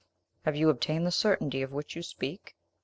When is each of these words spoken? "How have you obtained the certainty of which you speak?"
"How 0.43 0.49
have 0.49 0.55
you 0.55 0.69
obtained 0.71 1.05
the 1.05 1.11
certainty 1.11 1.61
of 1.61 1.71
which 1.73 1.95
you 1.95 2.01
speak?" 2.01 2.55